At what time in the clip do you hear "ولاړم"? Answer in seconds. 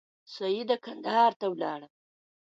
1.49-1.91